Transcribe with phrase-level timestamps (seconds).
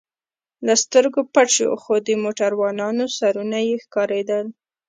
[0.65, 4.45] له سترګو پټ شو، خو د موټروانانو سرونه یې ښکارېدل.